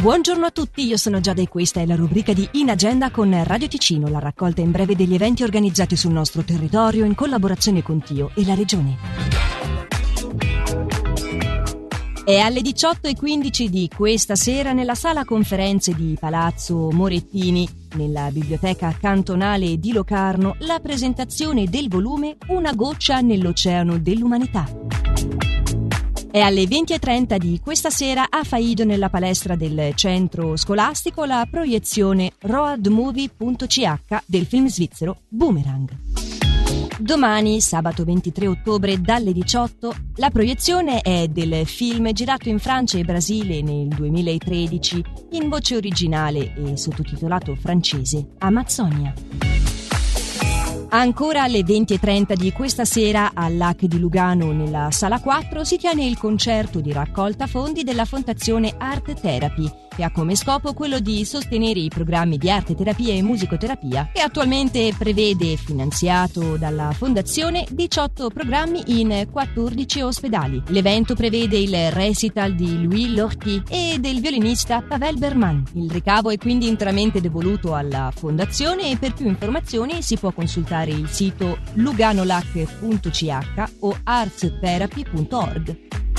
Buongiorno 0.00 0.46
a 0.46 0.50
tutti, 0.50 0.86
io 0.86 0.96
sono 0.96 1.20
Giada 1.20 1.42
e 1.42 1.48
questa 1.48 1.80
è 1.80 1.84
la 1.84 1.94
rubrica 1.94 2.32
di 2.32 2.48
In 2.52 2.70
Agenda 2.70 3.10
con 3.10 3.38
Radio 3.44 3.68
Ticino, 3.68 4.08
la 4.08 4.18
raccolta 4.18 4.62
in 4.62 4.70
breve 4.70 4.96
degli 4.96 5.12
eventi 5.12 5.42
organizzati 5.42 5.94
sul 5.94 6.12
nostro 6.12 6.42
territorio 6.42 7.04
in 7.04 7.14
collaborazione 7.14 7.82
con 7.82 8.00
Tio 8.00 8.30
e 8.34 8.46
la 8.46 8.54
Regione. 8.54 8.96
È 12.24 12.38
alle 12.38 12.60
18.15 12.60 13.66
di 13.66 13.90
questa 13.94 14.36
sera 14.36 14.72
nella 14.72 14.94
sala 14.94 15.26
conferenze 15.26 15.92
di 15.94 16.16
Palazzo 16.18 16.90
Morettini, 16.90 17.68
nella 17.96 18.30
biblioteca 18.30 18.96
cantonale 18.98 19.78
di 19.78 19.92
Locarno, 19.92 20.56
la 20.60 20.80
presentazione 20.80 21.66
del 21.66 21.90
volume 21.90 22.38
Una 22.46 22.72
goccia 22.72 23.20
nell'oceano 23.20 23.98
dell'umanità. 23.98 24.89
È 26.32 26.38
alle 26.38 26.62
20.30 26.62 27.38
di 27.38 27.58
questa 27.60 27.90
sera 27.90 28.26
a 28.30 28.44
Faido 28.44 28.84
nella 28.84 29.08
palestra 29.08 29.56
del 29.56 29.94
centro 29.96 30.56
scolastico 30.56 31.24
la 31.24 31.44
proiezione 31.50 32.34
roadmovie.ch 32.38 34.22
del 34.26 34.46
film 34.46 34.68
svizzero 34.68 35.22
Boomerang. 35.26 35.90
Domani, 37.00 37.60
sabato 37.60 38.04
23 38.04 38.46
ottobre, 38.46 39.00
dalle 39.00 39.32
18, 39.32 39.92
la 40.16 40.30
proiezione 40.30 41.00
è 41.00 41.26
del 41.26 41.66
film 41.66 42.12
girato 42.12 42.48
in 42.48 42.60
Francia 42.60 42.96
e 42.96 43.02
Brasile 43.02 43.60
nel 43.60 43.88
2013 43.88 45.04
in 45.32 45.48
voce 45.48 45.74
originale 45.74 46.54
e 46.54 46.76
sottotitolato 46.76 47.56
francese 47.56 48.34
Amazzonia. 48.38 49.12
Ancora 50.92 51.44
alle 51.44 51.60
20.30 51.60 52.34
di 52.34 52.50
questa 52.50 52.84
sera 52.84 53.30
all'AC 53.32 53.84
di 53.84 54.00
Lugano, 54.00 54.50
nella 54.50 54.90
sala 54.90 55.20
4, 55.20 55.62
si 55.62 55.76
tiene 55.76 56.04
il 56.04 56.18
concerto 56.18 56.80
di 56.80 56.92
raccolta 56.92 57.46
fondi 57.46 57.84
della 57.84 58.04
Fondazione 58.04 58.74
Art 58.76 59.20
Therapy, 59.20 59.70
che 59.94 60.02
ha 60.02 60.10
come 60.10 60.34
scopo 60.34 60.72
quello 60.72 60.98
di 60.98 61.24
sostenere 61.24 61.78
i 61.78 61.88
programmi 61.88 62.38
di 62.38 62.50
arte 62.50 62.74
terapia 62.74 63.14
e 63.14 63.22
musicoterapia, 63.22 64.10
che 64.12 64.20
attualmente 64.20 64.92
prevede, 64.98 65.56
finanziato 65.56 66.56
dalla 66.56 66.90
Fondazione, 66.90 67.66
18 67.70 68.28
programmi 68.30 68.82
in 68.86 69.28
14 69.30 70.00
ospedali. 70.00 70.60
L'evento 70.68 71.14
prevede 71.14 71.56
il 71.56 71.92
recital 71.92 72.56
di 72.56 72.82
Louis 72.82 73.14
Lorty 73.14 73.62
e 73.68 73.98
del 74.00 74.20
violinista 74.20 74.82
Pavel 74.82 75.18
Berman. 75.18 75.62
Il 75.74 75.88
ricavo 75.88 76.30
è 76.30 76.36
quindi 76.36 76.66
interamente 76.66 77.20
devoluto 77.20 77.76
alla 77.76 78.12
Fondazione 78.12 78.90
e 78.90 78.96
per 78.96 79.14
più 79.14 79.26
informazioni 79.26 80.02
si 80.02 80.16
può 80.16 80.32
consultare 80.32 80.78
visitare 80.80 80.92
il 80.92 81.08
sito 81.08 81.58
luganolac.ch 81.74 83.38
o 83.80 83.96
artstherapy.org. 84.02 86.09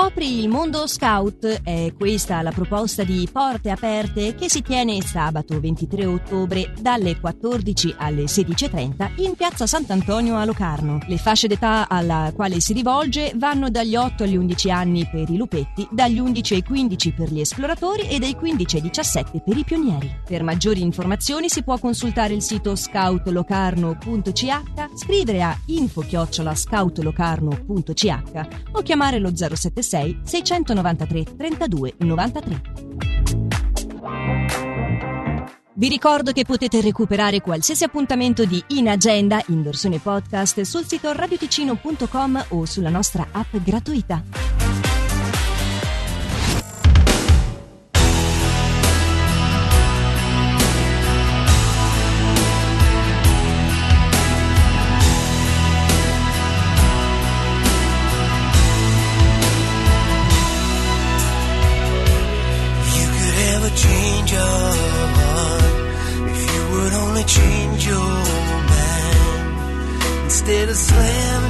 Scopri 0.00 0.40
il 0.40 0.48
mondo 0.48 0.86
scout, 0.86 1.60
è 1.62 1.92
questa 1.94 2.40
la 2.40 2.52
proposta 2.52 3.04
di 3.04 3.28
Porte 3.30 3.68
Aperte 3.68 4.34
che 4.34 4.48
si 4.48 4.62
tiene 4.62 5.02
sabato 5.02 5.60
23 5.60 6.06
ottobre 6.06 6.72
dalle 6.80 7.20
14 7.20 7.96
alle 7.98 8.24
16.30 8.24 9.10
in 9.16 9.34
piazza 9.34 9.66
Sant'Antonio 9.66 10.38
a 10.38 10.46
Locarno. 10.46 11.00
Le 11.06 11.18
fasce 11.18 11.48
d'età 11.48 11.86
alla 11.86 12.32
quale 12.34 12.60
si 12.60 12.72
rivolge 12.72 13.32
vanno 13.34 13.68
dagli 13.68 13.94
8 13.94 14.22
agli 14.22 14.36
11 14.36 14.70
anni 14.70 15.06
per 15.06 15.28
i 15.28 15.36
lupetti, 15.36 15.86
dagli 15.90 16.18
11 16.18 16.54
ai 16.54 16.62
15 16.62 17.12
per 17.12 17.30
gli 17.30 17.40
esploratori 17.40 18.08
e 18.08 18.18
dai 18.18 18.34
15 18.34 18.76
ai 18.76 18.82
17 18.82 19.42
per 19.44 19.58
i 19.58 19.64
pionieri. 19.64 20.10
Per 20.26 20.42
maggiori 20.42 20.80
informazioni 20.80 21.50
si 21.50 21.62
può 21.62 21.76
consultare 21.76 22.32
il 22.32 22.40
sito 22.40 22.74
scoutlocarno.ch, 22.74 24.62
scrivere 24.96 25.42
a 25.42 25.54
info-scoutlocarno.ch 25.66 28.48
o 28.72 28.80
chiamare 28.80 29.18
lo 29.18 29.36
07 29.36 29.88
376 29.90 30.20
693 30.22 31.36
32 31.36 31.94
93. 31.98 32.62
Vi 35.72 35.88
ricordo 35.88 36.32
che 36.32 36.44
potete 36.44 36.80
recuperare 36.80 37.40
qualsiasi 37.40 37.84
appuntamento 37.84 38.44
di 38.44 38.62
In 38.68 38.88
Agenda 38.88 39.42
in 39.46 39.62
versione 39.62 39.98
podcast 39.98 40.60
sul 40.60 40.84
sito 40.84 41.10
radioticino.com 41.12 42.44
o 42.48 42.64
sulla 42.66 42.90
nostra 42.90 43.26
app 43.32 43.56
gratuita. 43.56 44.39
did 70.50 70.68
a 70.68 70.74
slam 70.74 71.49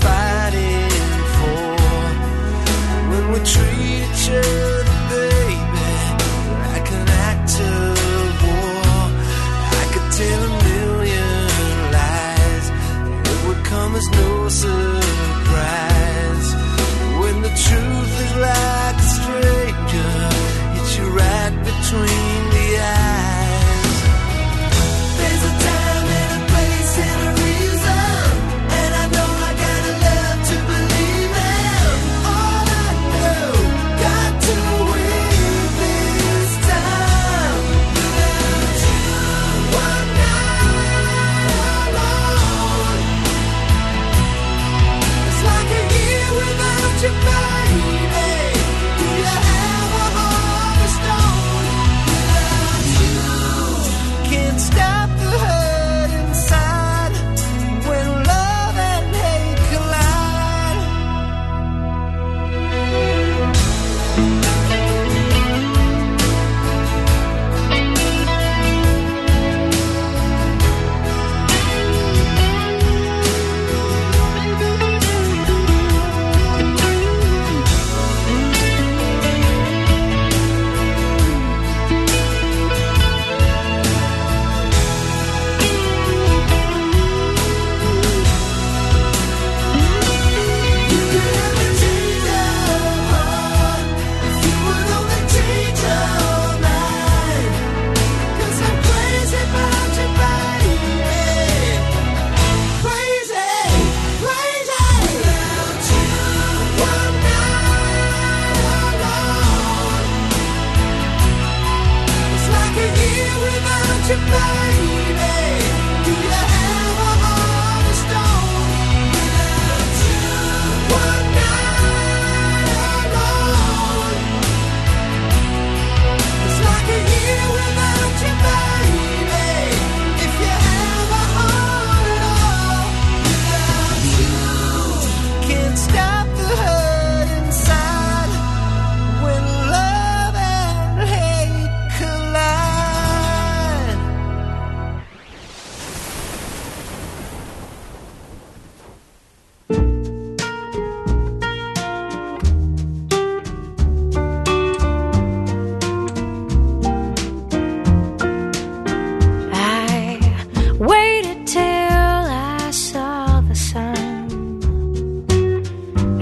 fire 0.00 0.37